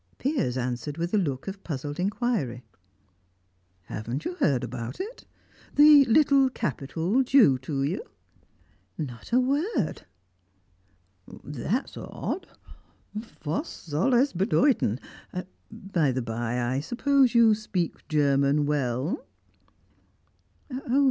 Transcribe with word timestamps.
Piers 0.17 0.57
answered 0.57 0.97
with 0.97 1.13
a 1.13 1.17
look 1.19 1.47
of 1.47 1.63
puzzled 1.63 1.99
inquiry. 1.99 2.63
"Haven't 3.83 4.25
you 4.25 4.33
heard 4.33 4.63
about 4.63 4.99
it? 4.99 5.27
The 5.75 6.05
little 6.05 6.49
capital 6.49 7.21
due 7.21 7.59
to 7.59 7.83
you." 7.83 8.01
"Not 8.97 9.31
a 9.31 9.39
word!" 9.39 10.07
"That's 11.43 11.97
odd. 11.97 12.47
Was 13.45 13.67
soil 13.67 14.15
es 14.15 14.33
bedeuten? 14.33 14.99
By 15.71 16.11
the 16.11 16.23
bye, 16.23 16.59
I 16.59 16.79
suppose 16.79 17.35
you 17.35 17.53
speak 17.53 18.07
German 18.07 18.65
well?" 18.65 19.23